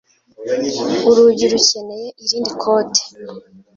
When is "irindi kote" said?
2.23-3.03